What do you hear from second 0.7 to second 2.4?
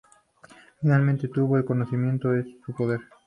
Finalmente tuvo el conocimiento